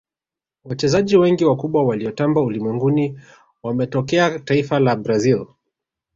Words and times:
wachezaji 0.63 1.17
wengi 1.17 1.45
wakubwa 1.45 1.83
waliotamba 1.83 2.41
ulimwenguni 2.41 3.19
wametokea 3.63 4.39
taifa 4.39 4.79
la 4.79 4.95
brazil 4.95 5.45